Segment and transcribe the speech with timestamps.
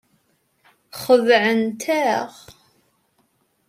[1.03, 2.31] Xedɛent-aɣ.